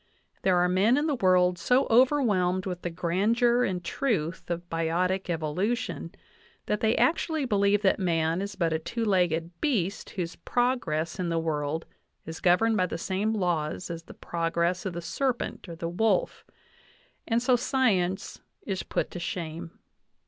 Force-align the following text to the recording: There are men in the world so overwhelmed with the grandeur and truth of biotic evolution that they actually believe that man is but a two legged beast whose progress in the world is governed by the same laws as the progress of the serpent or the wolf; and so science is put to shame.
There 0.41 0.57
are 0.57 0.67
men 0.67 0.97
in 0.97 1.05
the 1.05 1.13
world 1.13 1.59
so 1.59 1.85
overwhelmed 1.91 2.65
with 2.65 2.81
the 2.81 2.89
grandeur 2.89 3.63
and 3.63 3.83
truth 3.85 4.49
of 4.49 4.67
biotic 4.67 5.29
evolution 5.29 6.15
that 6.65 6.79
they 6.79 6.95
actually 6.97 7.45
believe 7.45 7.83
that 7.83 7.99
man 7.99 8.41
is 8.41 8.55
but 8.55 8.73
a 8.73 8.79
two 8.79 9.05
legged 9.05 9.51
beast 9.61 10.09
whose 10.09 10.35
progress 10.37 11.19
in 11.19 11.29
the 11.29 11.37
world 11.37 11.85
is 12.25 12.39
governed 12.39 12.77
by 12.77 12.87
the 12.87 12.97
same 12.97 13.35
laws 13.35 13.91
as 13.91 14.01
the 14.01 14.15
progress 14.15 14.87
of 14.87 14.93
the 14.93 15.01
serpent 15.03 15.69
or 15.69 15.75
the 15.75 15.87
wolf; 15.87 16.45
and 17.27 17.39
so 17.43 17.55
science 17.55 18.41
is 18.63 18.81
put 18.81 19.11
to 19.11 19.19
shame. 19.19 19.69